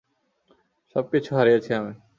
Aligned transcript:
সবকিছু 0.95 1.31
হারিয়েছি 1.35 1.69
আমি। 1.73 1.93